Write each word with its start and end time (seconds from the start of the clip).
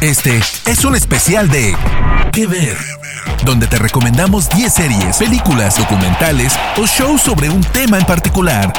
Este 0.00 0.38
es 0.66 0.84
un 0.84 0.94
especial 0.94 1.48
de 1.48 1.74
¿Qué 2.32 2.46
ver? 2.46 2.76
Donde 3.44 3.66
te 3.66 3.78
recomendamos 3.78 4.48
10 4.50 4.72
series, 4.72 5.18
películas, 5.18 5.78
documentales 5.78 6.52
o 6.76 6.86
shows 6.86 7.22
sobre 7.22 7.48
un 7.48 7.62
tema 7.62 7.98
en 7.98 8.04
particular. 8.04 8.72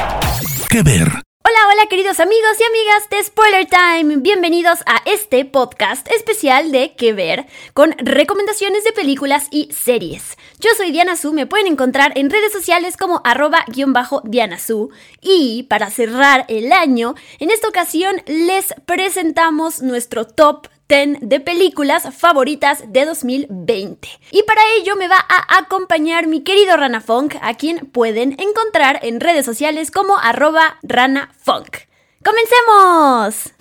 ¿Qué 0.68 0.82
ver? 0.82 1.08
Hola, 1.08 1.58
hola 1.72 1.86
queridos 1.88 2.20
amigos 2.20 2.56
y 2.60 2.64
amigas 2.64 3.08
de 3.10 3.24
Spoiler 3.24 3.66
Time. 3.66 4.16
Bienvenidos 4.16 4.80
a 4.86 5.00
este 5.06 5.44
podcast 5.44 6.10
especial 6.10 6.70
de 6.72 6.94
Que 6.96 7.12
ver 7.12 7.46
con 7.72 7.94
recomendaciones 7.98 8.84
de 8.84 8.92
películas 8.92 9.46
y 9.50 9.68
series. 9.72 10.36
Yo 10.58 10.70
soy 10.76 10.90
Diana 10.90 11.16
Su, 11.16 11.32
me 11.32 11.46
pueden 11.46 11.68
encontrar 11.68 12.12
en 12.16 12.30
redes 12.30 12.52
sociales 12.52 12.96
como 12.96 13.20
arroba 13.24 13.64
guion 13.68 13.92
bajo 13.92 14.22
Diana 14.24 14.58
Su. 14.58 14.90
Y 15.20 15.64
para 15.64 15.90
cerrar 15.90 16.44
el 16.48 16.72
año, 16.72 17.14
en 17.38 17.50
esta 17.50 17.68
ocasión 17.68 18.16
les 18.26 18.74
presentamos 18.86 19.82
nuestro 19.82 20.26
top 20.26 20.66
10 20.88 21.18
de 21.20 21.40
películas 21.40 22.14
favoritas 22.16 22.84
de 22.88 23.04
2020. 23.04 24.08
Y 24.30 24.42
para 24.44 24.60
ello 24.78 24.94
me 24.96 25.08
va 25.08 25.18
a 25.18 25.58
acompañar 25.58 26.26
mi 26.26 26.42
querido 26.42 26.76
Rana 26.76 27.00
Funk, 27.00 27.34
a 27.42 27.54
quien 27.54 27.86
pueden 27.86 28.36
encontrar 28.40 29.00
en 29.02 29.20
redes 29.20 29.44
sociales 29.44 29.90
como 29.90 30.16
arroba 30.16 30.78
ranafunk. 30.82 31.78
¡Comencemos! 32.24 33.52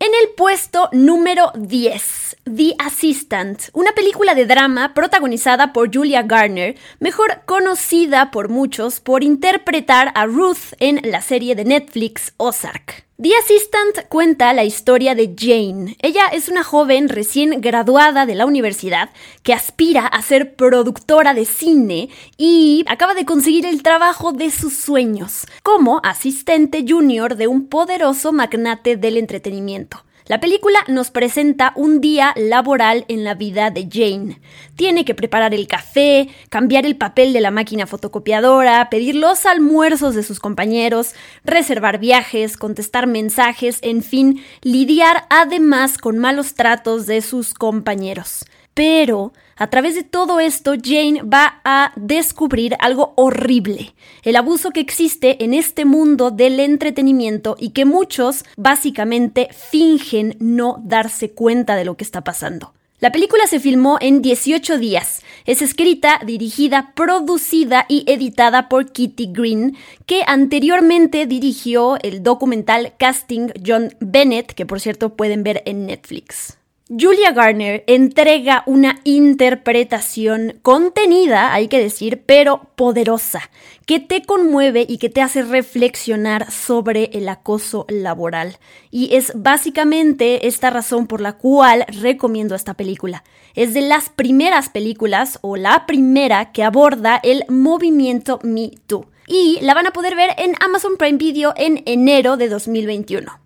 En 0.00 0.10
el 0.20 0.34
puesto 0.36 0.88
número 0.92 1.52
10, 1.54 2.36
The 2.44 2.74
Assistant, 2.78 3.70
una 3.72 3.92
película 3.92 4.34
de 4.34 4.44
drama 4.44 4.92
protagonizada 4.92 5.72
por 5.72 5.90
Julia 5.90 6.24
Garner, 6.24 6.76
mejor 7.00 7.40
conocida 7.46 8.30
por 8.30 8.50
muchos 8.50 9.00
por 9.00 9.24
interpretar 9.24 10.12
a 10.14 10.26
Ruth 10.26 10.74
en 10.78 11.00
la 11.04 11.22
serie 11.22 11.54
de 11.54 11.64
Netflix 11.64 12.34
Ozark. 12.36 13.06
The 13.16 13.30
Assistant 13.42 14.08
cuenta 14.10 14.52
la 14.52 14.64
historia 14.64 15.14
de 15.14 15.34
Jane. 15.34 15.96
Ella 16.02 16.26
es 16.34 16.50
una 16.50 16.64
joven 16.64 17.08
recién 17.08 17.62
graduada 17.62 18.26
de 18.26 18.34
la 18.34 18.44
universidad 18.44 19.08
que 19.42 19.54
aspira 19.54 20.06
a 20.06 20.20
ser 20.20 20.54
productora 20.54 21.32
de 21.32 21.46
cine 21.46 22.10
y 22.36 22.84
acaba 22.88 23.14
de 23.14 23.24
conseguir 23.24 23.64
el 23.64 23.82
trabajo 23.82 24.32
de 24.32 24.50
sus 24.50 24.76
sueños 24.76 25.46
como 25.62 26.00
asistente 26.04 26.84
junior 26.86 27.36
de 27.36 27.46
un 27.46 27.68
poderoso 27.68 28.34
magnate 28.34 28.98
del 28.98 29.16
entretenimiento. 29.16 30.04
La 30.26 30.40
película 30.40 30.78
nos 30.88 31.10
presenta 31.10 31.74
un 31.76 32.00
día 32.00 32.32
laboral 32.36 33.04
en 33.08 33.24
la 33.24 33.34
vida 33.34 33.70
de 33.70 33.86
Jane. 33.92 34.40
Tiene 34.74 35.04
que 35.04 35.14
preparar 35.14 35.52
el 35.52 35.66
café, 35.66 36.30
cambiar 36.48 36.86
el 36.86 36.96
papel 36.96 37.34
de 37.34 37.42
la 37.42 37.50
máquina 37.50 37.86
fotocopiadora, 37.86 38.88
pedir 38.88 39.16
los 39.16 39.44
almuerzos 39.44 40.14
de 40.14 40.22
sus 40.22 40.40
compañeros, 40.40 41.14
reservar 41.44 41.98
viajes, 41.98 42.56
contestar 42.56 43.06
mensajes, 43.06 43.80
en 43.82 44.02
fin, 44.02 44.42
lidiar 44.62 45.26
además 45.28 45.98
con 45.98 46.16
malos 46.18 46.54
tratos 46.54 47.04
de 47.04 47.20
sus 47.20 47.52
compañeros. 47.52 48.46
Pero 48.74 49.32
a 49.56 49.68
través 49.68 49.94
de 49.94 50.02
todo 50.02 50.40
esto, 50.40 50.74
Jane 50.82 51.22
va 51.22 51.60
a 51.64 51.92
descubrir 51.94 52.76
algo 52.80 53.14
horrible, 53.16 53.94
el 54.24 54.34
abuso 54.34 54.70
que 54.70 54.80
existe 54.80 55.44
en 55.44 55.54
este 55.54 55.84
mundo 55.84 56.32
del 56.32 56.58
entretenimiento 56.58 57.56
y 57.58 57.70
que 57.70 57.84
muchos 57.84 58.44
básicamente 58.56 59.48
fingen 59.52 60.36
no 60.40 60.82
darse 60.84 61.30
cuenta 61.30 61.76
de 61.76 61.84
lo 61.84 61.96
que 61.96 62.04
está 62.04 62.24
pasando. 62.24 62.74
La 63.00 63.12
película 63.12 63.46
se 63.46 63.60
filmó 63.60 63.98
en 64.00 64.22
18 64.22 64.78
días. 64.78 65.22
Es 65.44 65.62
escrita, 65.62 66.20
dirigida, 66.24 66.92
producida 66.94 67.84
y 67.88 68.04
editada 68.10 68.68
por 68.68 68.92
Kitty 68.92 69.30
Green, 69.30 69.76
que 70.06 70.22
anteriormente 70.26 71.26
dirigió 71.26 71.98
el 72.02 72.22
documental 72.22 72.94
Casting 72.98 73.48
John 73.64 73.94
Bennett, 74.00 74.52
que 74.52 74.64
por 74.64 74.80
cierto 74.80 75.16
pueden 75.16 75.42
ver 75.42 75.62
en 75.66 75.86
Netflix. 75.86 76.56
Julia 76.96 77.32
Garner 77.32 77.82
entrega 77.88 78.62
una 78.66 79.00
interpretación 79.02 80.60
contenida, 80.62 81.52
hay 81.52 81.66
que 81.66 81.80
decir, 81.80 82.22
pero 82.24 82.68
poderosa, 82.76 83.50
que 83.84 83.98
te 83.98 84.22
conmueve 84.22 84.86
y 84.88 84.98
que 84.98 85.08
te 85.08 85.20
hace 85.20 85.42
reflexionar 85.42 86.52
sobre 86.52 87.10
el 87.14 87.28
acoso 87.28 87.84
laboral. 87.88 88.58
Y 88.92 89.16
es 89.16 89.32
básicamente 89.34 90.46
esta 90.46 90.70
razón 90.70 91.08
por 91.08 91.20
la 91.20 91.32
cual 91.32 91.84
recomiendo 92.00 92.54
esta 92.54 92.74
película. 92.74 93.24
Es 93.56 93.74
de 93.74 93.80
las 93.80 94.08
primeras 94.08 94.68
películas 94.68 95.40
o 95.42 95.56
la 95.56 95.86
primera 95.86 96.52
que 96.52 96.62
aborda 96.62 97.18
el 97.24 97.44
movimiento 97.48 98.38
Me 98.44 98.70
Too. 98.86 99.06
Y 99.26 99.58
la 99.62 99.74
van 99.74 99.88
a 99.88 99.92
poder 99.92 100.14
ver 100.14 100.30
en 100.38 100.54
Amazon 100.60 100.96
Prime 100.96 101.18
Video 101.18 101.54
en 101.56 101.82
enero 101.86 102.36
de 102.36 102.48
2021. 102.48 103.43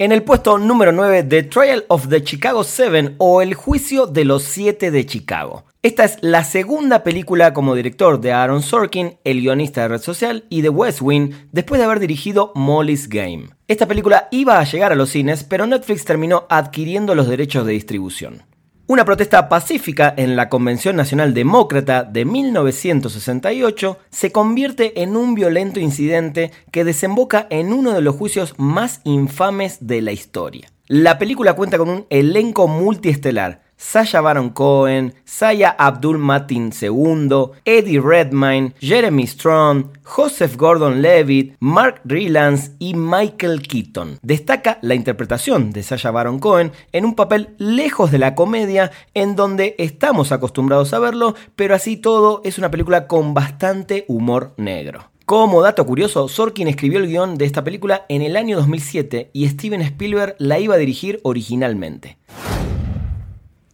En 0.00 0.12
el 0.12 0.22
puesto 0.22 0.58
número 0.58 0.92
9, 0.92 1.24
The 1.24 1.42
Trial 1.42 1.84
of 1.88 2.06
the 2.08 2.22
Chicago 2.22 2.62
7 2.62 3.16
o 3.18 3.42
El 3.42 3.54
Juicio 3.54 4.06
de 4.06 4.24
los 4.24 4.44
Siete 4.44 4.92
de 4.92 5.04
Chicago. 5.04 5.64
Esta 5.82 6.04
es 6.04 6.18
la 6.20 6.44
segunda 6.44 7.02
película 7.02 7.52
como 7.52 7.74
director 7.74 8.20
de 8.20 8.30
Aaron 8.30 8.62
Sorkin, 8.62 9.18
el 9.24 9.40
guionista 9.40 9.82
de 9.82 9.88
Red 9.88 10.00
Social, 10.00 10.44
y 10.50 10.60
de 10.60 10.68
West 10.68 11.00
Wing, 11.02 11.32
después 11.50 11.80
de 11.80 11.86
haber 11.86 11.98
dirigido 11.98 12.52
Molly's 12.54 13.08
Game. 13.08 13.48
Esta 13.66 13.88
película 13.88 14.28
iba 14.30 14.60
a 14.60 14.64
llegar 14.64 14.92
a 14.92 14.94
los 14.94 15.10
cines, 15.10 15.42
pero 15.42 15.66
Netflix 15.66 16.04
terminó 16.04 16.46
adquiriendo 16.48 17.16
los 17.16 17.26
derechos 17.26 17.66
de 17.66 17.72
distribución. 17.72 18.44
Una 18.90 19.04
protesta 19.04 19.50
pacífica 19.50 20.14
en 20.16 20.34
la 20.34 20.48
Convención 20.48 20.96
Nacional 20.96 21.34
Demócrata 21.34 22.04
de 22.04 22.24
1968 22.24 23.98
se 24.08 24.32
convierte 24.32 25.02
en 25.02 25.14
un 25.14 25.34
violento 25.34 25.78
incidente 25.78 26.52
que 26.72 26.84
desemboca 26.84 27.46
en 27.50 27.74
uno 27.74 27.92
de 27.92 28.00
los 28.00 28.16
juicios 28.16 28.54
más 28.56 29.02
infames 29.04 29.86
de 29.86 30.00
la 30.00 30.12
historia. 30.12 30.72
La 30.86 31.18
película 31.18 31.52
cuenta 31.52 31.76
con 31.76 31.90
un 31.90 32.06
elenco 32.08 32.66
multiestelar, 32.66 33.60
Sasha 33.78 34.20
Baron 34.20 34.50
Cohen, 34.50 35.14
Saya 35.24 35.70
Abdul 35.78 36.18
Matin 36.18 36.70
II, 36.78 37.52
Eddie 37.64 38.00
Redmayne, 38.00 38.74
Jeremy 38.80 39.26
Strong, 39.26 39.96
Joseph 40.02 40.56
Gordon-Levitt, 40.56 41.56
Mark 41.60 42.02
Rylance 42.04 42.72
y 42.80 42.94
Michael 42.94 43.62
Keaton. 43.62 44.18
Destaca 44.20 44.78
la 44.82 44.94
interpretación 44.94 45.70
de 45.70 45.84
Sasha 45.84 46.10
Baron 46.10 46.40
Cohen 46.40 46.72
en 46.92 47.04
un 47.04 47.14
papel 47.14 47.54
lejos 47.58 48.10
de 48.10 48.18
la 48.18 48.34
comedia 48.34 48.90
en 49.14 49.36
donde 49.36 49.76
estamos 49.78 50.32
acostumbrados 50.32 50.92
a 50.92 50.98
verlo, 50.98 51.36
pero 51.54 51.74
así 51.74 51.96
todo 51.96 52.42
es 52.44 52.58
una 52.58 52.70
película 52.70 53.06
con 53.06 53.32
bastante 53.32 54.04
humor 54.08 54.54
negro. 54.56 55.10
Como 55.24 55.62
dato 55.62 55.86
curioso, 55.86 56.26
Sorkin 56.26 56.68
escribió 56.68 56.98
el 56.98 57.06
guion 57.06 57.36
de 57.36 57.44
esta 57.44 57.62
película 57.62 58.06
en 58.08 58.22
el 58.22 58.36
año 58.36 58.56
2007 58.56 59.30
y 59.32 59.46
Steven 59.46 59.82
Spielberg 59.82 60.34
la 60.38 60.58
iba 60.58 60.74
a 60.74 60.78
dirigir 60.78 61.20
originalmente. 61.22 62.16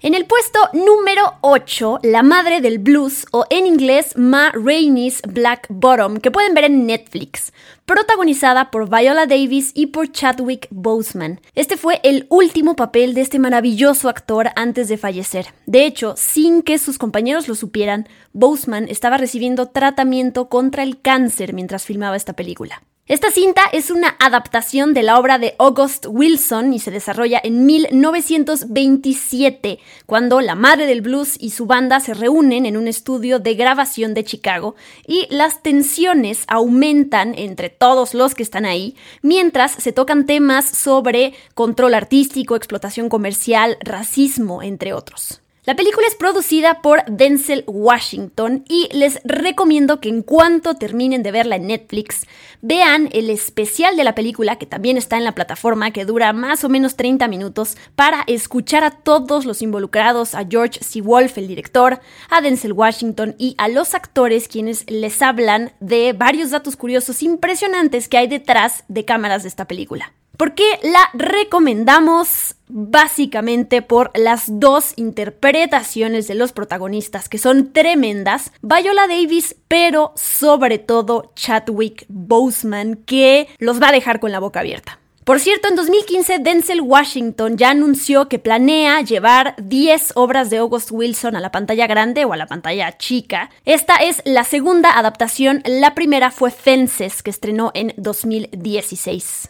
En 0.04 0.12
el 0.12 0.26
puesto 0.26 0.59
número 0.75 1.38
8, 1.41 2.00
La 2.03 2.22
Madre 2.22 2.60
del 2.60 2.78
Blues, 2.78 3.25
o 3.32 3.47
en 3.48 3.65
inglés 3.65 4.12
Ma 4.19 4.53
Rainey's 4.53 5.22
Black 5.26 5.65
Bottom, 5.70 6.19
que 6.19 6.31
pueden 6.31 6.53
ver 6.53 6.65
en 6.65 6.84
Netflix, 6.87 7.54
protagonizada 7.87 8.70
por 8.70 8.91
Viola 8.91 9.25
Davis 9.25 9.72
y 9.72 9.87
por 9.87 10.12
Chadwick 10.12 10.69
Boseman. 10.70 11.41
Este 11.54 11.78
fue 11.78 12.00
el 12.03 12.26
último 12.28 12.76
papel 12.76 13.15
de 13.15 13.22
este 13.22 13.38
maravilloso 13.38 14.10
actor 14.10 14.50
antes 14.56 14.88
de 14.88 14.98
fallecer. 14.98 15.47
De 15.65 15.87
hecho, 15.87 16.12
sin 16.19 16.60
que 16.60 16.76
sus 16.76 16.98
compañeros 16.98 17.48
lo 17.48 17.54
supieran, 17.54 18.06
Boseman 18.34 18.88
estaba 18.91 19.16
recibiendo 19.16 19.71
tratamiento 19.71 20.50
contra 20.50 20.82
el 20.82 21.00
cáncer 21.00 21.54
mientras 21.54 21.86
filmaba 21.86 22.16
esta 22.16 22.34
película. 22.34 22.82
Esta 23.06 23.31
cinta 23.31 23.60
es 23.70 23.91
una 23.91 24.16
adaptación 24.19 24.94
de 24.94 25.03
la 25.03 25.19
obra 25.19 25.37
de 25.37 25.54
August 25.59 26.06
Wilson 26.09 26.72
y 26.72 26.78
se 26.78 26.91
desarrolla 26.91 27.38
en 27.44 27.66
1927, 27.66 29.78
cuando 30.06 30.41
la 30.41 30.54
madre 30.54 30.87
del 30.87 31.03
blues 31.03 31.37
y 31.38 31.50
su 31.50 31.66
banda 31.66 32.00
se 32.00 32.15
reúnen 32.15 32.65
en 32.65 32.78
un 32.78 32.88
estudio 32.88 33.41
de 33.41 33.56
grabación 33.56 34.15
de 34.15 34.25
Chicago 34.25 34.75
y 35.06 35.26
las 35.28 35.62
tensiones 35.62 36.44
aumentan 36.47 37.34
entre 37.37 37.69
todos 37.69 38.15
los 38.15 38.34
que 38.34 38.42
están 38.42 38.65
ahí, 38.65 38.97
mientras 39.21 39.72
se 39.72 39.92
tocan 39.92 40.25
temas 40.25 40.65
sobre 40.65 41.34
control 41.53 41.92
artístico, 41.92 42.56
explotación 42.56 43.10
comercial, 43.10 43.77
racismo, 43.83 44.62
entre 44.62 44.95
otros. 44.95 45.43
La 45.66 45.77
película 45.77 46.07
es 46.07 46.15
producida 46.15 46.83
por 46.83 47.03
Denzel 47.07 47.65
Washington 47.66 48.66
y 48.69 48.91
les 48.93 49.19
recomiendo 49.25 49.99
que 49.99 50.11
en 50.11 50.21
cuanto 50.21 50.75
terminen 50.75 51.22
de 51.22 51.33
verla 51.33 51.57
en 51.57 51.69
Netflix, 51.69 52.27
vean 52.61 53.09
el 53.13 53.31
especial 53.31 53.97
de 53.97 54.05
la 54.05 54.15
película 54.15 54.57
que 54.57 54.66
también 54.66 54.99
está 54.99 55.16
en 55.16 55.25
la 55.25 55.33
plataforma 55.33 55.91
que 55.91 56.05
dura 56.05 56.34
más 56.34 56.65
o 56.65 56.69
menos 56.69 56.97
30 56.97 57.28
minutos 57.28 57.78
para 57.97 58.25
escuchar 58.27 58.84
a 58.84 58.91
todos 58.91 59.47
los 59.47 59.63
involucrados, 59.63 60.34
a 60.34 60.45
George 60.47 60.81
C. 60.84 61.01
Wolf, 61.01 61.39
el 61.39 61.49
director, 61.49 61.99
a 62.28 62.43
Denzel 62.43 62.75
Washington 62.75 63.34
y 63.39 63.55
a 63.57 63.69
los 63.69 63.95
actores 63.95 64.49
quienes 64.49 64.84
les 64.91 65.22
hablan 65.22 65.72
de 65.81 66.13
varios 66.13 66.51
datos 66.51 66.77
curiosos 66.77 67.22
impresionantes 67.22 68.09
que 68.09 68.19
hay 68.19 68.27
detrás 68.27 68.84
de 68.89 69.07
cámaras 69.07 69.45
de 69.45 69.49
esta 69.49 69.66
película. 69.66 70.13
¿Por 70.36 70.54
qué 70.54 70.65
la 70.83 71.10
recomendamos? 71.15 72.57
Básicamente 72.66 73.83
por 73.83 74.10
las 74.15 74.45
dos 74.59 74.95
interpretaciones 74.97 76.27
de 76.27 76.34
los 76.34 76.53
protagonistas 76.53 77.28
que 77.28 77.39
son 77.39 77.72
tremendas. 77.72 78.51
Viola 78.63 79.07
Davis, 79.07 79.54
pero 79.69 80.13
sobre 80.16 80.78
todo 80.78 81.33
Chadwick 81.36 82.04
Boseman, 82.09 82.97
que 82.97 83.48
los 83.59 83.81
va 83.81 83.91
a 83.91 83.92
dejar 83.92 84.19
con 84.19 84.33
la 84.33 84.41
boca 84.41 84.60
abierta. 84.60 84.98
Por 85.25 85.41
cierto, 85.41 85.69
en 85.69 85.77
2015 85.77 86.41
Denzel 86.41 86.80
Washington 86.83 87.57
ya 87.57 87.71
anunció 87.71 88.28
que 88.28 88.39
planea 88.39 89.01
llevar 89.01 89.54
10 89.57 90.13
obras 90.16 90.51
de 90.51 90.59
August 90.59 90.91
Wilson 90.91 91.37
a 91.37 91.41
la 91.41 91.51
pantalla 91.53 91.87
grande 91.87 92.25
o 92.25 92.33
a 92.33 92.37
la 92.37 92.47
pantalla 92.47 92.98
chica. 92.98 93.51
Esta 93.65 93.97
es 93.97 94.21
la 94.27 94.45
segunda 94.45 94.98
adaptación, 94.98 95.63
la 95.65 95.95
primera 95.95 96.30
fue 96.30 96.51
Fences, 96.51 97.22
que 97.22 97.30
estrenó 97.30 97.71
en 97.75 97.95
2016. 97.97 99.48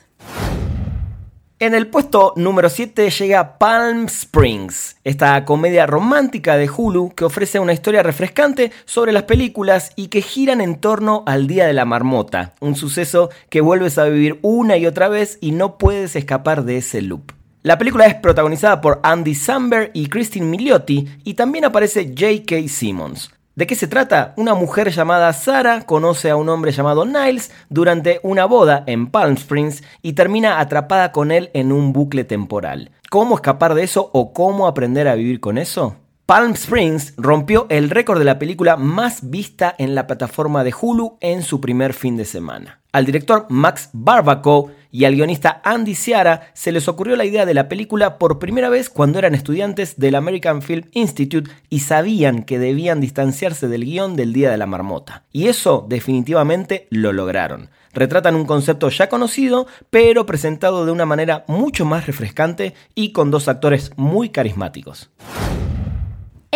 En 1.65 1.75
el 1.75 1.87
puesto 1.87 2.35
número 2.37 2.69
7 2.69 3.09
llega 3.09 3.57
Palm 3.57 4.05
Springs, 4.05 4.97
esta 5.03 5.47
comedia 5.47 5.87
romántica 5.87 6.59
de 6.59 6.69
Hulu 6.69 7.15
que 7.15 7.25
ofrece 7.25 7.59
una 7.59 7.73
historia 7.73 8.03
refrescante 8.03 8.71
sobre 8.85 9.13
las 9.13 9.23
películas 9.23 9.93
y 9.97 10.09
que 10.09 10.21
giran 10.21 10.61
en 10.61 10.79
torno 10.79 11.23
al 11.27 11.47
Día 11.47 11.67
de 11.67 11.73
la 11.73 11.87
Marmota, 11.87 12.53
un 12.61 12.77
suceso 12.77 13.31
que 13.49 13.63
vuelves 13.63 13.97
a 13.97 14.05
vivir 14.05 14.41
una 14.43 14.77
y 14.77 14.85
otra 14.85 15.09
vez 15.09 15.39
y 15.41 15.53
no 15.53 15.79
puedes 15.79 16.17
escapar 16.17 16.65
de 16.65 16.77
ese 16.77 17.01
loop. 17.01 17.33
La 17.63 17.79
película 17.79 18.05
es 18.05 18.17
protagonizada 18.17 18.83
por 18.83 19.01
Andy 19.03 19.35
Samberg 19.35 19.91
y 19.95 20.09
Christine 20.09 20.45
Milioti 20.45 21.09
y 21.25 21.33
también 21.33 21.65
aparece 21.65 22.13
J.K. 22.15 22.69
Simmons. 22.69 23.34
¿De 23.56 23.69
qué 23.69 23.77
se 23.77 23.87
trata? 23.87 24.35
Una 24.37 24.55
mujer 24.55 24.91
llamada 24.91 25.33
Sara 25.33 25.83
conoce 25.83 26.29
a 26.29 26.35
un 26.35 26.49
hombre 26.49 26.73
llamado 26.73 27.05
Niles 27.05 27.53
durante 27.69 28.19
una 28.25 28.47
boda 28.47 28.83
en 28.89 29.06
Palm 29.06 29.35
Springs 29.35 29.85
y 30.03 30.15
termina 30.15 30.59
atrapada 30.59 31.12
con 31.12 31.31
él 31.31 31.51
en 31.55 31.71
un 31.71 31.93
bucle 31.93 32.25
temporal. 32.25 32.91
¿Cómo 33.11 33.37
escapar 33.37 33.75
de 33.75 33.85
eso 33.85 34.11
o 34.12 34.33
cómo 34.33 34.67
aprender 34.67 35.06
a 35.06 35.15
vivir 35.15 35.39
con 35.39 35.56
eso? 35.56 35.95
Palm 36.27 36.55
Springs 36.55 37.15
rompió 37.17 37.67
el 37.69 37.91
récord 37.91 38.19
de 38.19 38.25
la 38.25 38.41
película 38.41 38.77
más 38.77 39.31
vista 39.31 39.73
en 39.79 39.95
la 39.95 40.09
plataforma 40.09 40.65
de 40.65 40.75
Hulu 40.75 41.19
en 41.21 41.43
su 41.43 41.61
primer 41.61 41.93
fin 41.93 42.17
de 42.17 42.25
semana. 42.25 42.81
Al 42.91 43.06
director 43.06 43.47
Max 43.51 43.91
Barbaco 43.93 44.73
y 44.94 45.06
al 45.06 45.17
guionista 45.17 45.61
Andy 45.64 45.96
Ciara 45.96 46.52
se 46.52 46.70
les 46.70 46.87
ocurrió 46.87 47.17
la 47.17 47.25
idea 47.25 47.44
de 47.44 47.52
la 47.52 47.69
película 47.69 48.17
por 48.17 48.38
primera 48.38 48.69
vez 48.69 48.88
cuando 48.88 49.19
eran 49.19 49.35
estudiantes 49.35 49.99
del 49.99 50.14
American 50.14 50.62
Film 50.62 50.85
Institute 50.93 51.50
y 51.69 51.81
sabían 51.81 52.44
que 52.44 52.61
debían 52.61 53.00
distanciarse 53.00 53.67
del 53.67 53.85
guion 53.85 54.14
del 54.14 54.32
Día 54.32 54.52
de 54.52 54.56
la 54.56 54.67
Marmota. 54.67 55.25
Y 55.32 55.49
eso 55.49 55.85
definitivamente 55.88 56.87
lo 56.91 57.12
lograron. 57.12 57.70
Retratan 57.93 58.37
un 58.37 58.46
concepto 58.46 58.88
ya 58.88 59.08
conocido, 59.08 59.67
pero 59.91 60.26
presentado 60.26 60.87
de 60.87 60.93
una 60.93 61.06
manera 61.06 61.44
mucho 61.49 61.85
más 61.85 62.06
refrescante 62.06 62.75
y 62.94 63.11
con 63.11 63.32
dos 63.32 63.49
actores 63.49 63.91
muy 63.96 64.29
carismáticos. 64.29 65.11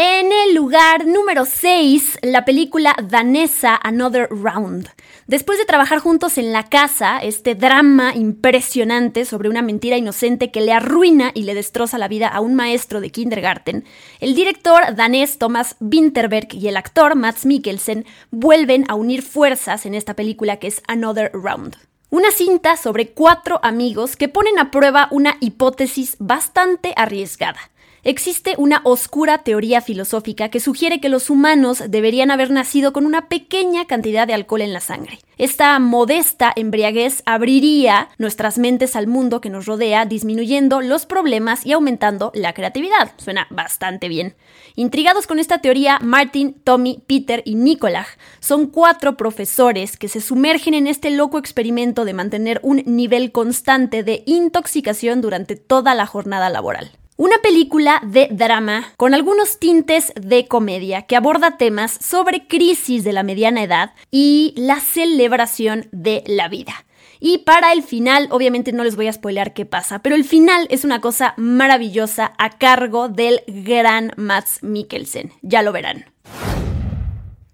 En 0.01 0.31
el 0.31 0.55
lugar 0.55 1.07
número 1.07 1.45
6, 1.45 2.21
la 2.23 2.45
película 2.45 2.95
danesa 3.03 3.75
Another 3.83 4.29
Round. 4.31 4.89
Después 5.27 5.59
de 5.59 5.65
trabajar 5.65 5.99
juntos 5.99 6.39
en 6.39 6.53
la 6.53 6.69
casa, 6.69 7.19
este 7.19 7.57
drama 7.57 8.15
impresionante 8.15 9.25
sobre 9.25 9.49
una 9.49 9.61
mentira 9.61 9.97
inocente 9.97 10.53
que 10.53 10.61
le 10.61 10.73
arruina 10.73 11.33
y 11.35 11.43
le 11.43 11.57
destroza 11.57 11.99
la 11.99 12.07
vida 12.07 12.29
a 12.29 12.39
un 12.39 12.55
maestro 12.55 13.01
de 13.01 13.11
kindergarten, 13.11 13.85
el 14.21 14.37
director 14.37 14.95
danés 14.95 15.37
Thomas 15.39 15.75
Winterberg 15.81 16.55
y 16.55 16.69
el 16.69 16.77
actor 16.77 17.17
Mats 17.17 17.45
Mikkelsen 17.45 18.07
vuelven 18.31 18.85
a 18.87 18.95
unir 18.95 19.23
fuerzas 19.23 19.85
en 19.85 19.97
esta 19.97 20.15
película 20.15 20.59
que 20.59 20.69
es 20.69 20.81
Another 20.87 21.33
Round. 21.35 21.77
Una 22.11 22.31
cinta 22.31 22.77
sobre 22.77 23.09
cuatro 23.09 23.59
amigos 23.65 24.15
que 24.15 24.29
ponen 24.29 24.61
a 24.61 24.71
prueba 24.71 25.09
una 25.11 25.39
hipótesis 25.41 26.15
bastante 26.21 26.93
arriesgada 26.95 27.59
Existe 28.05 28.55
una 28.59 28.81
oscura 28.85 29.39
teoría 29.39 29.81
filosófica 29.81 30.51
que 30.51 30.61
sugiere 30.61 31.01
que 31.01 31.09
los 31.09 31.31
humanos 31.31 31.83
deberían 31.89 32.31
haber 32.31 32.51
nacido 32.51 32.93
con 32.93 33.07
una 33.07 33.29
pequeña 33.29 33.87
cantidad 33.87 34.27
de 34.27 34.35
alcohol 34.35 34.61
en 34.61 34.73
la 34.73 34.81
sangre. 34.81 35.19
Esta 35.37 35.79
modesta 35.79 36.53
embriaguez 36.55 37.23
abriría 37.27 38.09
nuestras 38.19 38.59
mentes 38.59 38.97
al 38.97 39.09
mundo 39.09 39.41
que 39.41 39.51
nos 39.51 39.67
rodea, 39.67 40.05
disminuyendo 40.05 40.81
los 40.81 41.07
problemas 41.07 41.67
y 41.67 41.73
aumentando 41.73 42.31
la 42.35 42.53
creatividad. 42.55 43.13
Suena 43.19 43.47
bastante 43.51 44.09
bien. 44.09 44.37
Intrigados 44.77 45.27
con 45.27 45.39
esta 45.39 45.59
teoría, 45.59 45.99
Martin, 46.01 46.55
Tommy, 46.65 47.03
Peter 47.07 47.43
y 47.45 47.57
Nicolaj 47.57 48.07
son 48.41 48.67
cuatro 48.67 49.17
profesores 49.17 49.97
que 49.97 50.09
se 50.09 50.21
sumergen 50.21 50.75
en 50.75 50.87
este 50.87 51.11
loco 51.11 51.39
experimento 51.39 52.05
de 52.05 52.15
mantener 52.15 52.61
un 52.63 52.83
nivel 52.87 53.33
constante 53.33 54.05
de 54.05 54.23
intoxicación 54.27 55.21
durante 55.21 55.57
toda 55.57 55.95
la 55.95 56.07
jornada 56.07 56.49
laboral. 56.49 56.93
Una 57.21 57.39
película 57.39 58.01
de 58.07 58.29
drama 58.31 58.93
con 58.97 59.13
algunos 59.13 59.59
tintes 59.59 60.13
de 60.15 60.47
comedia 60.47 61.03
que 61.03 61.17
aborda 61.17 61.57
temas 61.57 61.99
sobre 62.01 62.47
crisis 62.47 63.03
de 63.03 63.13
la 63.13 63.25
mediana 63.25 63.65
edad 63.65 63.91
y 64.13 64.55
la 64.57 64.79
celebración 64.79 65.89
de 65.91 66.23
la 66.29 66.49
vida. 66.49 66.87
Y 67.19 67.39
para 67.39 67.73
el 67.73 67.83
final, 67.83 68.29
obviamente 68.31 68.71
no 68.71 68.85
les 68.85 68.95
voy 68.95 69.09
a 69.09 69.13
spoilear 69.13 69.53
qué 69.53 69.67
pasa, 69.67 69.99
pero 69.99 70.15
el 70.15 70.23
final 70.23 70.69
es 70.71 70.85
una 70.85 71.01
cosa 71.01 71.35
maravillosa 71.37 72.35
a 72.39 72.51
cargo 72.51 73.09
del 73.09 73.41
gran 73.49 74.13
Mats 74.17 74.63
Mikkelsen. 74.63 75.33
Ya 75.43 75.63
lo 75.63 75.73
verán. 75.73 76.05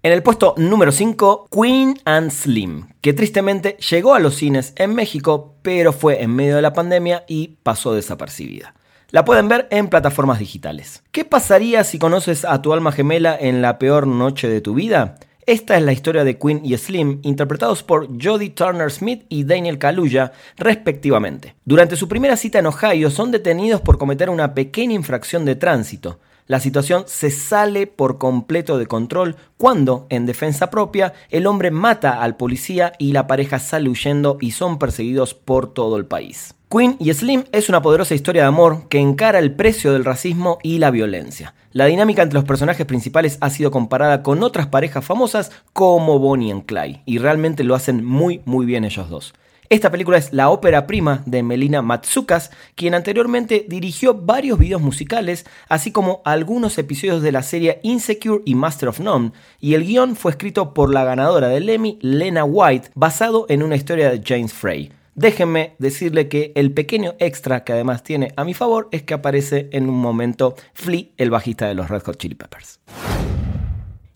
En 0.03 0.11
el 0.11 0.21
puesto 0.21 0.53
número 0.57 0.91
5, 0.91 1.47
Queen 1.49 1.99
and 2.05 2.29
Slim, 2.29 2.89
que 3.01 3.13
tristemente 3.13 3.77
llegó 3.77 4.13
a 4.13 4.19
los 4.19 4.35
cines 4.35 4.73
en 4.75 4.93
México, 4.93 5.55
pero 5.63 5.91
fue 5.91 6.21
en 6.21 6.35
medio 6.35 6.55
de 6.55 6.61
la 6.61 6.73
pandemia 6.73 7.23
y 7.27 7.57
pasó 7.63 7.95
desapercibida. 7.95 8.74
La 9.15 9.23
pueden 9.23 9.47
ver 9.47 9.69
en 9.71 9.87
plataformas 9.87 10.39
digitales. 10.39 11.01
¿Qué 11.13 11.23
pasaría 11.23 11.85
si 11.85 11.97
conoces 11.99 12.43
a 12.43 12.61
tu 12.61 12.73
alma 12.73 12.91
gemela 12.91 13.37
en 13.39 13.61
la 13.61 13.79
peor 13.79 14.07
noche 14.07 14.49
de 14.49 14.59
tu 14.59 14.73
vida? 14.73 15.15
Esta 15.45 15.77
es 15.77 15.83
la 15.83 15.93
historia 15.93 16.25
de 16.25 16.37
Queen 16.37 16.59
y 16.65 16.75
Slim, 16.75 17.19
interpretados 17.21 17.81
por 17.81 18.09
Jodie 18.21 18.49
Turner 18.49 18.91
Smith 18.91 19.23
y 19.29 19.45
Daniel 19.45 19.77
Kaluuya, 19.77 20.33
respectivamente. 20.57 21.55
Durante 21.63 21.95
su 21.95 22.09
primera 22.09 22.35
cita 22.35 22.59
en 22.59 22.65
Ohio 22.65 23.09
son 23.09 23.31
detenidos 23.31 23.79
por 23.79 23.97
cometer 23.97 24.29
una 24.29 24.53
pequeña 24.53 24.95
infracción 24.95 25.45
de 25.45 25.55
tránsito. 25.55 26.19
La 26.47 26.59
situación 26.59 27.05
se 27.07 27.31
sale 27.31 27.87
por 27.87 28.17
completo 28.17 28.77
de 28.77 28.85
control 28.85 29.37
cuando, 29.55 30.07
en 30.09 30.25
defensa 30.25 30.69
propia, 30.69 31.13
el 31.29 31.47
hombre 31.47 31.71
mata 31.71 32.21
al 32.21 32.35
policía 32.35 32.91
y 32.99 33.13
la 33.13 33.27
pareja 33.27 33.59
sale 33.59 33.87
huyendo 33.87 34.37
y 34.41 34.51
son 34.51 34.77
perseguidos 34.77 35.33
por 35.33 35.73
todo 35.73 35.95
el 35.95 36.05
país. 36.05 36.54
Queen 36.67 36.95
y 36.99 37.13
Slim 37.13 37.43
es 37.51 37.69
una 37.69 37.83
poderosa 37.83 38.15
historia 38.15 38.41
de 38.41 38.47
amor 38.47 38.87
que 38.89 38.97
encara 38.97 39.37
el 39.37 39.53
precio 39.53 39.93
del 39.93 40.03
racismo 40.03 40.57
y 40.63 40.79
la 40.79 40.89
violencia. 40.89 41.53
La 41.71 41.85
dinámica 41.85 42.23
entre 42.23 42.39
los 42.39 42.43
personajes 42.43 42.87
principales 42.87 43.37
ha 43.39 43.51
sido 43.51 43.69
comparada 43.69 44.23
con 44.23 44.41
otras 44.41 44.65
parejas 44.67 45.05
famosas 45.05 45.51
como 45.73 46.17
Bonnie 46.17 46.51
y 46.51 46.61
Clyde, 46.63 47.03
y 47.05 47.19
realmente 47.19 47.63
lo 47.63 47.75
hacen 47.75 48.03
muy 48.03 48.41
muy 48.45 48.65
bien 48.65 48.83
ellos 48.83 49.09
dos. 49.09 49.35
Esta 49.69 49.91
película 49.91 50.17
es 50.17 50.33
la 50.33 50.49
ópera 50.49 50.87
prima 50.87 51.21
de 51.27 51.43
Melina 51.43 51.83
Matsukas, 51.83 52.49
quien 52.73 52.95
anteriormente 52.95 53.65
dirigió 53.67 54.15
varios 54.15 54.57
videos 54.57 54.81
musicales, 54.81 55.45
así 55.69 55.91
como 55.91 56.21
algunos 56.25 56.79
episodios 56.79 57.21
de 57.21 57.31
la 57.31 57.43
serie 57.43 57.79
Insecure 57.83 58.41
y 58.43 58.55
Master 58.55 58.89
of 58.89 58.99
None, 58.99 59.33
y 59.59 59.75
el 59.75 59.85
guion 59.85 60.15
fue 60.15 60.31
escrito 60.31 60.73
por 60.73 60.91
la 60.91 61.03
ganadora 61.03 61.47
del 61.47 61.69
Emmy, 61.69 61.99
Lena 62.01 62.43
White, 62.43 62.89
basado 62.95 63.45
en 63.49 63.61
una 63.61 63.75
historia 63.75 64.09
de 64.09 64.21
James 64.25 64.53
Frey. 64.53 64.91
Déjenme 65.15 65.75
decirle 65.79 66.27
que 66.27 66.51
el 66.55 66.73
pequeño 66.73 67.15
extra 67.19 67.63
que 67.63 67.71
además 67.71 68.03
tiene 68.03 68.33
a 68.35 68.43
mi 68.43 68.53
favor 68.53 68.89
es 68.91 69.03
que 69.03 69.13
aparece 69.13 69.69
en 69.71 69.89
un 69.89 69.95
momento 69.95 70.55
Flea, 70.73 71.05
el 71.15 71.29
bajista 71.29 71.67
de 71.67 71.73
los 71.73 71.89
Red 71.89 72.03
Hot 72.03 72.17
Chili 72.17 72.35
Peppers. 72.35 72.81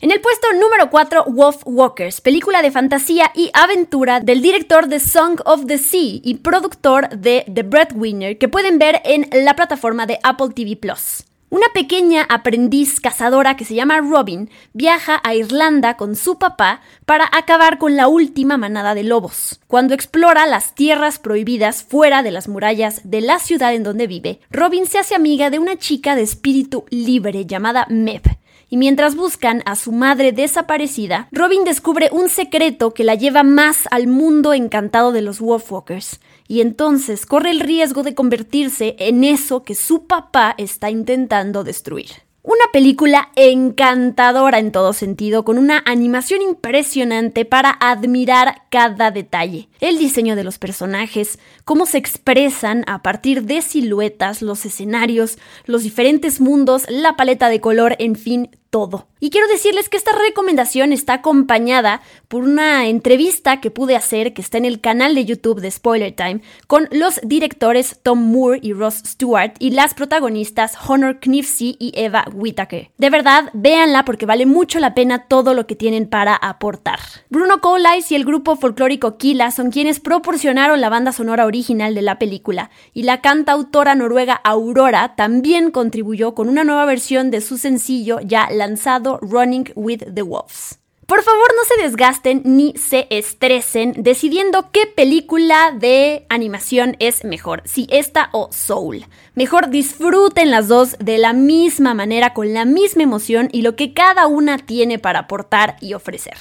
En 0.02 0.12
el 0.12 0.22
puesto 0.22 0.48
número 0.54 0.90
4, 0.90 1.26
Wolf 1.28 1.62
Walkers, 1.66 2.20
película 2.22 2.62
de 2.62 2.72
fantasía 2.72 3.32
y 3.34 3.50
aventura 3.54 4.20
del 4.20 4.42
director 4.42 4.88
de 4.88 5.00
Song 5.00 5.40
of 5.46 5.66
the 5.68 5.78
Sea 5.78 6.20
y 6.22 6.36
productor 6.36 7.10
de 7.10 7.46
The 7.54 7.64
Breadwinner 7.64 8.38
que 8.38 8.50
pueden 8.50 8.78
ver 8.78 9.02
en 9.06 9.30
la 9.46 9.56
plataforma 9.56 10.06
de 10.06 10.20
Apple 10.24 10.50
TV 10.54 10.76
Plus. 10.76 11.26
Una 11.52 11.66
pequeña 11.74 12.28
aprendiz 12.30 13.00
cazadora 13.00 13.58
que 13.58 13.66
se 13.66 13.74
llama 13.74 14.02
Robin 14.02 14.52
viaja 14.74 15.20
a 15.24 15.34
Irlanda 15.34 15.98
con 15.98 16.16
su 16.16 16.38
papá 16.38 16.82
para 17.08 17.28
acabar 17.32 17.80
con 17.80 17.96
la 17.96 18.08
última 18.08 18.58
manada 18.58 18.94
de 18.94 19.04
lobos. 19.04 19.60
Cuando 19.66 19.96
explora 19.96 20.46
las 20.46 20.76
tierras 20.76 21.18
prohibidas 21.18 21.82
fuera 21.84 22.22
de 22.22 22.30
las 22.30 22.48
murallas 22.48 23.02
de 23.04 23.22
la 23.22 23.40
ciudad 23.40 23.74
en 23.74 23.82
donde 23.82 24.06
vive, 24.06 24.42
Robin 24.52 24.86
se 24.86 25.00
hace 25.00 25.16
amiga 25.16 25.50
de 25.50 25.58
una 25.58 25.78
chica 25.78 26.16
de 26.16 26.22
espíritu 26.22 26.86
libre 26.92 27.48
llamada 27.48 27.88
Meb, 27.90 28.22
y 28.70 28.78
mientras 28.78 29.16
buscan 29.16 29.64
a 29.66 29.76
su 29.76 29.92
madre 29.92 30.32
desaparecida, 30.32 31.28
Robin 31.32 31.64
descubre 31.64 32.10
un 32.12 32.30
secreto 32.30 32.94
que 32.94 33.04
la 33.04 33.16
lleva 33.16 33.44
más 33.44 33.88
al 33.92 34.08
mundo 34.08 34.54
encantado 34.54 35.12
de 35.12 35.22
los 35.22 35.40
Wolfwalkers, 35.40 36.20
y 36.48 36.62
entonces 36.62 37.26
corre 37.26 37.52
el 37.52 37.60
riesgo 37.60 38.04
de 38.04 38.16
convertirse 38.16 38.96
en 39.00 39.24
eso 39.24 39.64
que 39.64 39.76
su 39.76 40.08
papá 40.08 40.56
está 40.58 40.90
intentando 40.90 41.64
destruir. 41.64 42.30
Una 42.42 42.66
película 42.72 43.32
encantadora 43.36 44.60
en 44.60 44.72
todo 44.72 44.94
sentido, 44.94 45.44
con 45.44 45.58
una 45.58 45.84
animación 45.86 46.42
impresionante 46.42 47.44
para 47.44 47.70
admirar 47.70 48.64
cada 48.72 49.12
detalle. 49.12 49.68
El 49.82 49.98
diseño 49.98 50.38
de 50.38 50.46
los 50.46 50.58
personajes, 50.58 51.38
cómo 51.66 51.86
se 51.86 51.98
expresan 51.98 52.86
a 52.88 53.04
partir 53.04 53.44
de 53.44 53.62
siluetas, 53.62 54.42
los 54.42 54.66
escenarios, 54.66 55.38
los 55.66 55.84
diferentes 55.84 56.40
mundos, 56.40 56.86
la 56.90 57.18
paleta 57.18 57.50
de 57.50 57.60
color, 57.60 57.98
en 58.00 58.16
fin, 58.16 58.50
todo. 58.70 59.08
Y 59.20 59.32
quiero 59.32 59.48
decirles 59.48 59.90
que 59.90 59.98
esta 59.98 60.12
recomendación 60.18 60.94
está 60.94 61.16
acompañada 61.16 62.02
por 62.28 62.44
una 62.44 62.88
entrevista 62.88 63.60
que 63.60 63.72
pude 63.72 63.96
hacer, 63.96 64.34
que 64.34 64.42
está 64.42 64.58
en 64.58 64.66
el 64.66 64.80
canal 64.80 65.16
de 65.16 65.26
YouTube 65.26 65.60
de 65.60 65.72
Spoiler 65.72 66.16
Time, 66.16 66.42
con 66.68 66.88
los 66.92 67.20
directores 67.24 68.00
Tom 68.02 68.32
Moore 68.32 68.60
y 68.62 68.74
Ross 68.74 69.02
Stewart 69.06 69.54
y 69.60 69.72
las 69.72 69.94
protagonistas 69.94 70.78
Honor 70.88 71.20
Knifsey 71.20 71.76
y 71.80 71.92
Eva 71.96 72.26
Whittaker. 72.34 72.92
De 72.98 73.10
verdad, 73.10 73.50
véanla 73.54 74.06
porque 74.06 74.26
vale 74.26 74.46
mucho 74.46 74.80
la 74.80 74.94
pena 74.94 75.26
todo 75.28 75.54
lo 75.54 75.68
que 75.68 75.76
tienen 75.76 76.08
para 76.08 76.36
aportar. 76.36 77.00
Bruno 77.30 77.60
Colais 77.60 78.12
y 78.12 78.16
el 78.16 78.24
grupo 78.26 78.56
folclórico 78.56 79.18
Kila 79.18 79.52
son 79.52 79.72
quienes 79.72 80.00
proporcionaron 80.00 80.80
la 80.80 80.90
banda 80.90 81.12
sonora 81.12 81.46
original 81.46 81.94
de 81.94 82.02
la 82.02 82.20
película, 82.20 82.70
y 82.94 83.04
la 83.04 83.22
cantautora 83.22 83.96
noruega 83.96 84.34
Aurora 84.34 85.16
también 85.16 85.72
contribuyó 85.72 86.36
con 86.36 86.48
una 86.48 86.64
nueva 86.64 86.86
versión 86.86 87.32
de 87.32 87.42
su 87.42 87.58
sencillo 87.58 88.20
ya 88.22 88.48
lanzado 88.60 89.18
Running 89.22 89.72
with 89.76 90.04
the 90.14 90.22
Wolves. 90.22 90.78
Por 91.10 91.24
favor, 91.24 91.48
no 91.58 91.64
se 91.64 91.82
desgasten 91.82 92.44
ni 92.46 92.76
se 92.78 93.08
estresen 93.10 93.96
decidiendo 93.98 94.70
qué 94.72 94.86
película 94.86 95.72
de 95.76 96.28
animación 96.30 96.98
es 97.00 97.24
mejor, 97.24 97.64
si 97.66 97.88
esta 97.90 98.30
o 98.32 98.50
Soul. 98.52 99.08
Mejor 99.34 99.72
disfruten 99.72 100.52
las 100.52 100.68
dos 100.68 100.98
de 101.00 101.18
la 101.18 101.34
misma 101.34 101.96
manera, 101.96 102.36
con 102.36 102.54
la 102.54 102.64
misma 102.64 103.02
emoción 103.02 103.50
y 103.52 103.64
lo 103.64 103.76
que 103.76 103.96
cada 103.96 104.28
una 104.28 104.60
tiene 104.60 105.00
para 105.00 105.22
aportar 105.22 105.78
y 105.82 105.96
ofrecer. 105.96 106.38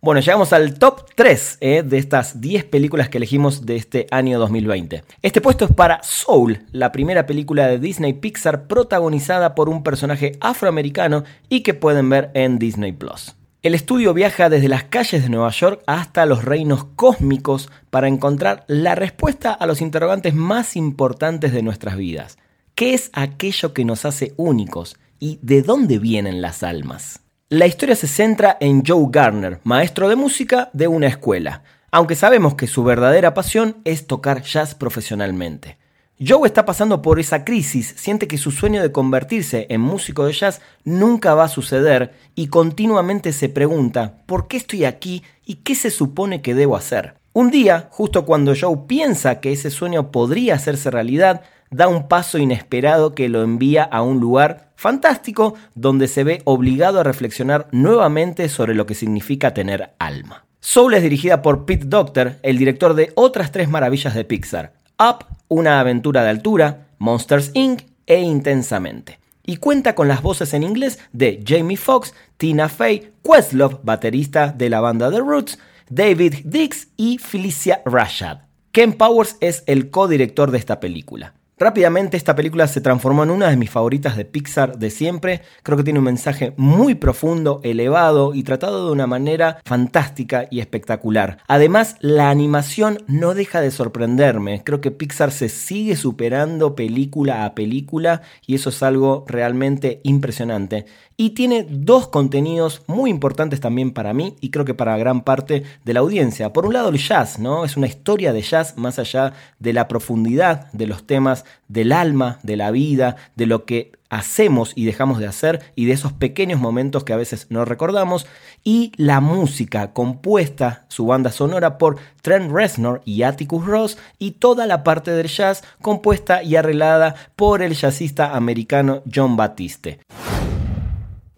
Bueno, 0.00 0.20
llegamos 0.20 0.52
al 0.52 0.78
top 0.78 1.10
3 1.16 1.58
eh, 1.60 1.82
de 1.82 1.98
estas 1.98 2.40
10 2.40 2.66
películas 2.66 3.08
que 3.08 3.18
elegimos 3.18 3.66
de 3.66 3.74
este 3.74 4.06
año 4.12 4.38
2020. 4.38 5.02
Este 5.22 5.40
puesto 5.40 5.64
es 5.64 5.72
para 5.72 6.00
Soul, 6.04 6.60
la 6.70 6.92
primera 6.92 7.26
película 7.26 7.66
de 7.66 7.80
Disney 7.80 8.12
Pixar 8.12 8.68
protagonizada 8.68 9.56
por 9.56 9.68
un 9.68 9.82
personaje 9.82 10.38
afroamericano 10.40 11.24
y 11.48 11.64
que 11.64 11.74
pueden 11.74 12.08
ver 12.10 12.30
en 12.34 12.60
Disney 12.60 12.92
Plus. 12.92 13.34
El 13.64 13.74
estudio 13.74 14.14
viaja 14.14 14.48
desde 14.48 14.68
las 14.68 14.84
calles 14.84 15.24
de 15.24 15.30
Nueva 15.30 15.50
York 15.50 15.82
hasta 15.88 16.26
los 16.26 16.44
reinos 16.44 16.84
cósmicos 16.94 17.68
para 17.90 18.06
encontrar 18.06 18.64
la 18.68 18.94
respuesta 18.94 19.52
a 19.52 19.66
los 19.66 19.80
interrogantes 19.80 20.32
más 20.32 20.76
importantes 20.76 21.52
de 21.52 21.62
nuestras 21.64 21.96
vidas. 21.96 22.38
¿Qué 22.76 22.94
es 22.94 23.10
aquello 23.14 23.74
que 23.74 23.84
nos 23.84 24.04
hace 24.04 24.32
únicos? 24.36 24.96
¿Y 25.18 25.40
de 25.42 25.62
dónde 25.62 25.98
vienen 25.98 26.40
las 26.40 26.62
almas? 26.62 27.22
La 27.50 27.66
historia 27.66 27.96
se 27.96 28.06
centra 28.06 28.58
en 28.60 28.84
Joe 28.84 29.06
Garner, 29.08 29.58
maestro 29.64 30.10
de 30.10 30.16
música 30.16 30.68
de 30.74 30.86
una 30.86 31.06
escuela, 31.06 31.62
aunque 31.90 32.14
sabemos 32.14 32.56
que 32.56 32.66
su 32.66 32.84
verdadera 32.84 33.32
pasión 33.32 33.78
es 33.84 34.06
tocar 34.06 34.42
jazz 34.42 34.74
profesionalmente. 34.74 35.78
Joe 36.20 36.46
está 36.46 36.66
pasando 36.66 37.00
por 37.00 37.18
esa 37.18 37.46
crisis, 37.46 37.94
siente 37.96 38.28
que 38.28 38.36
su 38.36 38.50
sueño 38.50 38.82
de 38.82 38.92
convertirse 38.92 39.66
en 39.70 39.80
músico 39.80 40.26
de 40.26 40.34
jazz 40.34 40.60
nunca 40.84 41.32
va 41.32 41.44
a 41.44 41.48
suceder 41.48 42.12
y 42.34 42.48
continuamente 42.48 43.32
se 43.32 43.48
pregunta 43.48 44.18
¿por 44.26 44.46
qué 44.46 44.58
estoy 44.58 44.84
aquí 44.84 45.22
y 45.46 45.54
qué 45.62 45.74
se 45.74 45.90
supone 45.90 46.42
que 46.42 46.54
debo 46.54 46.76
hacer? 46.76 47.14
Un 47.32 47.50
día, 47.50 47.88
justo 47.90 48.26
cuando 48.26 48.52
Joe 48.60 48.80
piensa 48.86 49.40
que 49.40 49.52
ese 49.52 49.70
sueño 49.70 50.10
podría 50.10 50.54
hacerse 50.54 50.90
realidad, 50.90 51.40
da 51.70 51.88
un 51.88 52.08
paso 52.08 52.38
inesperado 52.38 53.14
que 53.14 53.28
lo 53.28 53.42
envía 53.42 53.84
a 53.84 54.02
un 54.02 54.20
lugar 54.20 54.70
fantástico 54.76 55.54
donde 55.74 56.08
se 56.08 56.24
ve 56.24 56.42
obligado 56.44 57.00
a 57.00 57.04
reflexionar 57.04 57.68
nuevamente 57.72 58.48
sobre 58.48 58.74
lo 58.74 58.86
que 58.86 58.94
significa 58.94 59.54
tener 59.54 59.94
alma. 59.98 60.44
Soul 60.60 60.94
es 60.94 61.02
dirigida 61.02 61.42
por 61.42 61.64
Pete 61.64 61.86
Doctor, 61.86 62.36
el 62.42 62.58
director 62.58 62.94
de 62.94 63.12
otras 63.14 63.52
tres 63.52 63.68
maravillas 63.68 64.14
de 64.14 64.24
Pixar, 64.24 64.72
Up, 64.98 65.24
Una 65.48 65.80
aventura 65.80 66.22
de 66.22 66.30
altura, 66.30 66.88
Monsters 66.98 67.52
Inc. 67.54 67.82
e 68.06 68.20
Intensamente. 68.20 69.18
Y 69.44 69.56
cuenta 69.56 69.94
con 69.94 70.08
las 70.08 70.20
voces 70.20 70.52
en 70.52 70.62
inglés 70.62 70.98
de 71.12 71.42
Jamie 71.46 71.76
Foxx, 71.76 72.12
Tina 72.36 72.68
Fey, 72.68 73.12
Questlove, 73.22 73.78
baterista 73.82 74.48
de 74.48 74.68
la 74.68 74.80
banda 74.80 75.10
The 75.10 75.20
Roots, 75.20 75.58
David 75.88 76.34
Dix 76.44 76.88
y 76.96 77.18
Felicia 77.18 77.80
Rashad. 77.86 78.40
Ken 78.72 78.92
Powers 78.92 79.36
es 79.40 79.64
el 79.66 79.90
co-director 79.90 80.50
de 80.50 80.58
esta 80.58 80.80
película. 80.80 81.32
Rápidamente 81.60 82.16
esta 82.16 82.36
película 82.36 82.68
se 82.68 82.80
transformó 82.80 83.24
en 83.24 83.30
una 83.30 83.48
de 83.50 83.56
mis 83.56 83.68
favoritas 83.68 84.16
de 84.16 84.24
Pixar 84.24 84.78
de 84.78 84.90
siempre. 84.90 85.42
Creo 85.64 85.76
que 85.76 85.82
tiene 85.82 85.98
un 85.98 86.04
mensaje 86.04 86.54
muy 86.56 86.94
profundo, 86.94 87.60
elevado 87.64 88.32
y 88.32 88.44
tratado 88.44 88.86
de 88.86 88.92
una 88.92 89.08
manera 89.08 89.60
fantástica 89.64 90.46
y 90.52 90.60
espectacular. 90.60 91.38
Además, 91.48 91.96
la 91.98 92.30
animación 92.30 92.98
no 93.08 93.34
deja 93.34 93.60
de 93.60 93.72
sorprenderme. 93.72 94.62
Creo 94.62 94.80
que 94.80 94.92
Pixar 94.92 95.32
se 95.32 95.48
sigue 95.48 95.96
superando 95.96 96.76
película 96.76 97.44
a 97.44 97.56
película 97.56 98.22
y 98.46 98.54
eso 98.54 98.70
es 98.70 98.80
algo 98.84 99.24
realmente 99.26 100.00
impresionante 100.04 100.86
y 101.20 101.30
tiene 101.30 101.66
dos 101.68 102.06
contenidos 102.08 102.82
muy 102.86 103.10
importantes 103.10 103.60
también 103.60 103.90
para 103.90 104.14
mí 104.14 104.36
y 104.40 104.50
creo 104.50 104.64
que 104.64 104.72
para 104.72 104.96
gran 104.96 105.22
parte 105.22 105.64
de 105.84 105.92
la 105.92 105.98
audiencia. 105.98 106.52
Por 106.52 106.64
un 106.64 106.72
lado 106.72 106.90
el 106.90 106.96
jazz, 106.96 107.40
¿no? 107.40 107.64
Es 107.64 107.76
una 107.76 107.88
historia 107.88 108.32
de 108.32 108.40
jazz 108.40 108.78
más 108.78 109.00
allá 109.00 109.32
de 109.58 109.72
la 109.72 109.88
profundidad 109.88 110.70
de 110.72 110.86
los 110.86 111.08
temas 111.08 111.44
del 111.66 111.90
alma, 111.90 112.38
de 112.44 112.56
la 112.56 112.70
vida, 112.70 113.16
de 113.34 113.46
lo 113.46 113.64
que 113.64 113.90
hacemos 114.10 114.72
y 114.76 114.84
dejamos 114.84 115.18
de 115.18 115.26
hacer 115.26 115.72
y 115.74 115.86
de 115.86 115.92
esos 115.92 116.12
pequeños 116.12 116.60
momentos 116.60 117.02
que 117.02 117.12
a 117.12 117.16
veces 117.16 117.48
no 117.50 117.64
recordamos 117.64 118.28
y 118.62 118.92
la 118.96 119.20
música 119.20 119.92
compuesta, 119.92 120.86
su 120.86 121.06
banda 121.06 121.32
sonora 121.32 121.78
por 121.78 121.96
Trent 122.22 122.52
Reznor 122.52 123.02
y 123.04 123.24
Atticus 123.24 123.66
Ross 123.66 123.98
y 124.20 124.32
toda 124.32 124.68
la 124.68 124.84
parte 124.84 125.10
del 125.10 125.26
jazz 125.26 125.64
compuesta 125.82 126.44
y 126.44 126.54
arreglada 126.54 127.16
por 127.34 127.60
el 127.60 127.74
jazzista 127.74 128.36
americano 128.36 129.02
John 129.12 129.36
Batiste. 129.36 129.98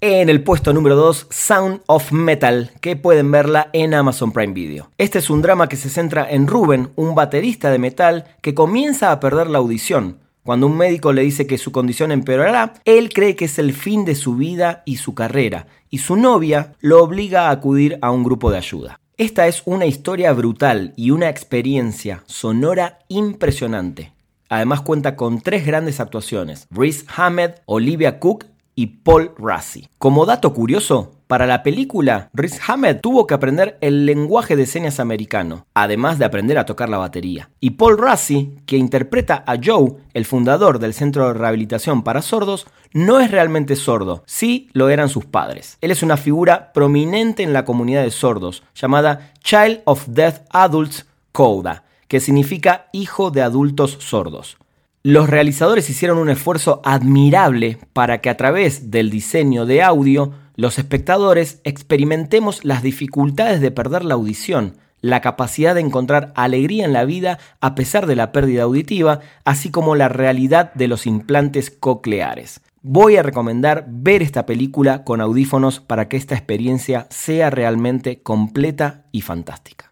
En 0.02 0.30
el 0.30 0.42
puesto 0.42 0.72
número 0.72 0.96
2, 0.96 1.26
Sound 1.28 1.82
of 1.84 2.10
Metal, 2.10 2.70
que 2.80 2.96
pueden 2.96 3.30
verla 3.30 3.68
en 3.74 3.92
Amazon 3.92 4.32
Prime 4.32 4.54
Video. 4.54 4.88
Este 4.96 5.18
es 5.18 5.28
un 5.28 5.42
drama 5.42 5.68
que 5.68 5.76
se 5.76 5.90
centra 5.90 6.26
en 6.30 6.46
Ruben, 6.46 6.88
un 6.96 7.14
baterista 7.14 7.70
de 7.70 7.78
metal 7.78 8.24
que 8.40 8.54
comienza 8.54 9.12
a 9.12 9.20
perder 9.20 9.48
la 9.48 9.58
audición. 9.58 10.16
Cuando 10.42 10.68
un 10.68 10.78
médico 10.78 11.12
le 11.12 11.20
dice 11.20 11.46
que 11.46 11.58
su 11.58 11.70
condición 11.70 12.12
empeorará, 12.12 12.72
él 12.86 13.12
cree 13.12 13.36
que 13.36 13.44
es 13.44 13.58
el 13.58 13.74
fin 13.74 14.06
de 14.06 14.14
su 14.14 14.36
vida 14.36 14.82
y 14.86 14.96
su 14.96 15.14
carrera, 15.14 15.66
y 15.90 15.98
su 15.98 16.16
novia 16.16 16.72
lo 16.80 17.04
obliga 17.04 17.48
a 17.48 17.50
acudir 17.50 17.98
a 18.00 18.10
un 18.10 18.24
grupo 18.24 18.50
de 18.50 18.56
ayuda. 18.56 18.98
Esta 19.18 19.48
es 19.48 19.60
una 19.66 19.84
historia 19.84 20.32
brutal 20.32 20.94
y 20.96 21.10
una 21.10 21.28
experiencia 21.28 22.22
sonora 22.24 23.00
impresionante. 23.08 24.14
Además 24.48 24.80
cuenta 24.80 25.14
con 25.14 25.42
tres 25.42 25.66
grandes 25.66 26.00
actuaciones, 26.00 26.66
Rhys 26.70 27.04
Hamed, 27.14 27.50
Olivia 27.66 28.18
Cook 28.18 28.46
y 28.74 28.86
Paul 28.86 29.32
Rassi. 29.38 29.88
Como 29.98 30.26
dato 30.26 30.52
curioso, 30.52 31.12
para 31.30 31.46
la 31.46 31.62
película, 31.62 32.28
Rhys 32.34 32.58
Hamed 32.66 33.00
tuvo 33.00 33.26
que 33.26 33.34
aprender 33.34 33.78
el 33.80 34.04
lenguaje 34.04 34.56
de 34.56 34.66
señas 34.66 34.98
americano, 34.98 35.64
además 35.74 36.18
de 36.18 36.24
aprender 36.24 36.58
a 36.58 36.66
tocar 36.66 36.88
la 36.88 36.98
batería. 36.98 37.50
Y 37.60 37.70
Paul 37.70 37.98
Rassi, 37.98 38.56
que 38.66 38.76
interpreta 38.76 39.44
a 39.46 39.56
Joe, 39.62 39.92
el 40.12 40.24
fundador 40.24 40.80
del 40.80 40.92
Centro 40.92 41.28
de 41.28 41.34
Rehabilitación 41.34 42.02
para 42.02 42.20
Sordos, 42.20 42.66
no 42.92 43.20
es 43.20 43.30
realmente 43.30 43.76
sordo, 43.76 44.24
sí 44.26 44.70
lo 44.72 44.88
eran 44.88 45.08
sus 45.08 45.24
padres. 45.24 45.78
Él 45.80 45.92
es 45.92 46.02
una 46.02 46.16
figura 46.16 46.72
prominente 46.72 47.44
en 47.44 47.52
la 47.52 47.64
comunidad 47.64 48.02
de 48.02 48.10
sordos, 48.10 48.64
llamada 48.74 49.32
Child 49.44 49.82
of 49.84 50.08
Deaf 50.08 50.40
Adults 50.50 51.06
CODA, 51.30 51.84
que 52.08 52.18
significa 52.18 52.88
hijo 52.90 53.30
de 53.30 53.42
adultos 53.42 53.98
sordos. 54.00 54.58
Los 55.02 55.30
realizadores 55.30 55.88
hicieron 55.88 56.18
un 56.18 56.28
esfuerzo 56.28 56.82
admirable 56.84 57.78
para 57.94 58.20
que 58.20 58.28
a 58.28 58.36
través 58.36 58.90
del 58.90 59.08
diseño 59.08 59.64
de 59.64 59.82
audio 59.82 60.34
los 60.56 60.78
espectadores 60.78 61.62
experimentemos 61.64 62.66
las 62.66 62.82
dificultades 62.82 63.62
de 63.62 63.70
perder 63.70 64.04
la 64.04 64.12
audición, 64.12 64.76
la 65.00 65.22
capacidad 65.22 65.74
de 65.74 65.80
encontrar 65.80 66.34
alegría 66.36 66.84
en 66.84 66.92
la 66.92 67.06
vida 67.06 67.38
a 67.62 67.74
pesar 67.74 68.06
de 68.06 68.14
la 68.14 68.30
pérdida 68.30 68.64
auditiva, 68.64 69.20
así 69.46 69.70
como 69.70 69.94
la 69.94 70.10
realidad 70.10 70.74
de 70.74 70.88
los 70.88 71.06
implantes 71.06 71.70
cocleares. 71.70 72.60
Voy 72.82 73.16
a 73.16 73.22
recomendar 73.22 73.86
ver 73.88 74.20
esta 74.20 74.44
película 74.44 75.02
con 75.04 75.22
audífonos 75.22 75.80
para 75.80 76.08
que 76.08 76.18
esta 76.18 76.34
experiencia 76.34 77.06
sea 77.08 77.48
realmente 77.48 78.20
completa 78.20 79.06
y 79.12 79.22
fantástica. 79.22 79.89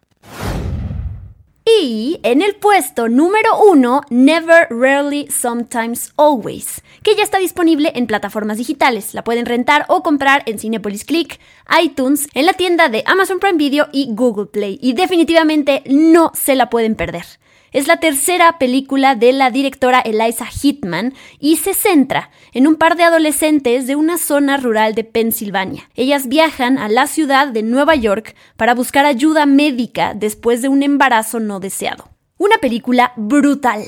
Y 1.77 2.19
en 2.23 2.41
el 2.41 2.55
puesto 2.55 3.09
número 3.09 3.61
uno, 3.63 4.01
Never, 4.09 4.67
Rarely, 4.71 5.27
Sometimes, 5.29 6.13
Always, 6.17 6.81
que 7.03 7.15
ya 7.15 7.23
está 7.23 7.37
disponible 7.37 7.91
en 7.95 8.07
plataformas 8.07 8.57
digitales. 8.57 9.13
La 9.13 9.23
pueden 9.23 9.45
rentar 9.45 9.85
o 9.87 10.01
comprar 10.01 10.41
en 10.47 10.57
Cinepolis 10.57 11.05
Click, 11.05 11.39
iTunes, 11.81 12.27
en 12.33 12.47
la 12.47 12.53
tienda 12.53 12.89
de 12.89 13.03
Amazon 13.05 13.39
Prime 13.39 13.57
Video 13.57 13.87
y 13.91 14.07
Google 14.11 14.47
Play. 14.47 14.79
Y 14.81 14.93
definitivamente 14.93 15.83
no 15.85 16.31
se 16.33 16.55
la 16.55 16.69
pueden 16.69 16.95
perder. 16.95 17.25
Es 17.71 17.87
la 17.87 17.97
tercera 17.97 18.57
película 18.57 19.15
de 19.15 19.31
la 19.31 19.51
directora 19.51 19.99
Eliza 19.99 20.45
Hitman 20.45 21.13
y 21.39 21.57
se 21.57 21.73
centra 21.73 22.31
en 22.53 22.65
un 22.65 22.75
par 22.75 22.95
de 22.95 23.03
adolescentes 23.03 23.85
de 23.85 23.95
una 23.95 24.17
zona 24.17 24.57
rural 24.57 24.95
de 24.95 25.03
Pensilvania. 25.03 25.89
Ellas 25.95 26.27
viajan 26.27 26.77
a 26.77 26.89
la 26.89 27.05
ciudad 27.05 27.49
de 27.49 27.61
Nueva 27.61 27.95
York 27.95 28.35
para 28.57 28.73
buscar 28.73 29.05
ayuda 29.05 29.45
médica 29.45 30.13
después 30.15 30.61
de 30.61 30.69
un 30.69 30.81
embarazo 30.81 31.39
no 31.39 31.59
deseado. 31.59 32.09
Una 32.37 32.57
película 32.57 33.13
brutal 33.17 33.83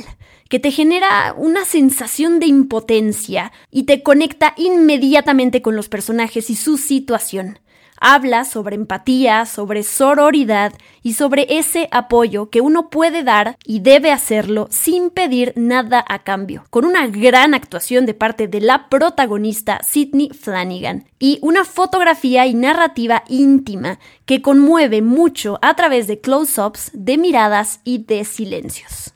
que 0.52 0.60
te 0.60 0.70
genera 0.70 1.34
una 1.38 1.64
sensación 1.64 2.42
de 2.42 2.46
impotencia 2.46 3.54
y 3.72 3.84
te 3.84 4.04
conecta 4.04 4.54
inmediatamente 4.58 5.62
con 5.62 5.78
los 5.78 5.88
personajes 5.88 6.50
y 6.50 6.58
su 6.58 6.78
situación. 6.78 7.61
Habla 8.04 8.46
sobre 8.46 8.76
empatía, 8.76 9.46
sobre 9.46 9.84
sororidad 9.84 10.74
y 11.04 11.14
sobre 11.14 11.46
ese 11.60 11.88
apoyo 11.92 12.50
que 12.50 12.60
uno 12.60 12.90
puede 12.90 13.22
dar 13.22 13.58
y 13.64 13.82
debe 13.82 14.12
hacerlo 14.12 14.68
sin 14.72 15.12
pedir 15.12 15.54
nada 15.56 16.04
a 16.08 16.24
cambio, 16.24 16.64
con 16.72 16.84
una 16.86 17.06
gran 17.06 17.54
actuación 17.54 18.08
de 18.08 18.16
parte 18.16 18.48
de 18.48 18.60
la 18.60 18.90
protagonista 18.90 19.80
Sidney 19.84 20.30
Flanagan 20.30 21.06
y 21.20 21.38
una 21.44 21.64
fotografía 21.64 22.48
y 22.48 22.56
narrativa 22.56 23.24
íntima 23.30 24.00
que 24.26 24.42
conmueve 24.42 25.04
mucho 25.04 25.60
a 25.62 25.76
través 25.76 26.08
de 26.08 26.20
close-ups, 26.20 26.90
de 26.96 27.20
miradas 27.20 27.82
y 27.84 28.00
de 28.00 28.26
silencios. 28.26 29.11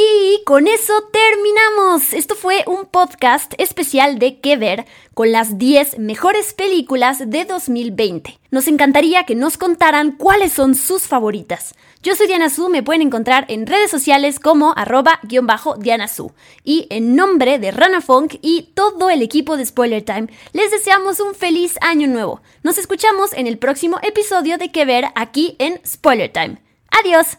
Y 0.00 0.44
con 0.44 0.68
eso 0.68 0.92
terminamos. 1.10 2.12
Esto 2.12 2.36
fue 2.36 2.62
un 2.68 2.86
podcast 2.86 3.52
especial 3.58 4.20
de 4.20 4.38
Que 4.38 4.56
Ver 4.56 4.86
con 5.12 5.32
las 5.32 5.58
10 5.58 5.98
mejores 5.98 6.54
películas 6.54 7.28
de 7.28 7.44
2020. 7.44 8.38
Nos 8.52 8.68
encantaría 8.68 9.24
que 9.24 9.34
nos 9.34 9.58
contaran 9.58 10.12
cuáles 10.12 10.52
son 10.52 10.76
sus 10.76 11.08
favoritas. 11.08 11.74
Yo 12.00 12.14
soy 12.14 12.28
Diana 12.28 12.48
Su, 12.48 12.68
me 12.68 12.84
pueden 12.84 13.02
encontrar 13.02 13.44
en 13.48 13.66
redes 13.66 13.90
sociales 13.90 14.38
como 14.38 14.72
arroba 14.76 15.18
guion 15.24 15.48
bajo 15.48 15.74
Diana 15.74 16.06
Su. 16.06 16.30
Y 16.62 16.86
en 16.90 17.16
nombre 17.16 17.58
de 17.58 17.72
Rana 17.72 18.00
Funk 18.00 18.36
y 18.40 18.70
todo 18.74 19.10
el 19.10 19.20
equipo 19.20 19.56
de 19.56 19.66
Spoiler 19.66 20.04
Time, 20.04 20.28
les 20.52 20.70
deseamos 20.70 21.18
un 21.18 21.34
feliz 21.34 21.74
año 21.80 22.06
nuevo. 22.06 22.40
Nos 22.62 22.78
escuchamos 22.78 23.32
en 23.32 23.48
el 23.48 23.58
próximo 23.58 23.98
episodio 24.04 24.58
de 24.58 24.70
Que 24.70 24.84
Ver 24.84 25.06
aquí 25.16 25.56
en 25.58 25.80
Spoiler 25.84 26.32
Time. 26.32 26.62
Adiós. 26.92 27.38